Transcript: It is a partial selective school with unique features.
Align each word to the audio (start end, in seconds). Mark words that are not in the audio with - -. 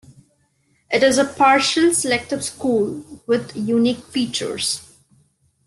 It 0.89 1.03
is 1.03 1.19
a 1.19 1.23
partial 1.25 1.93
selective 1.93 2.43
school 2.43 3.21
with 3.27 3.55
unique 3.55 4.03
features. 4.05 4.81